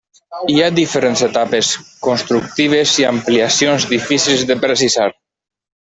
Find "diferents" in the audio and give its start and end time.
0.79-1.21